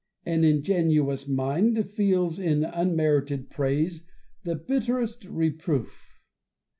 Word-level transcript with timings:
An 0.25 0.43
ingenuous 0.43 1.27
mind 1.27 1.91
feels 1.91 2.39
in 2.39 2.63
unmerited 2.63 3.51
praise 3.51 4.03
the 4.43 4.55
bitterest 4.55 5.25
reproof. 5.25 5.93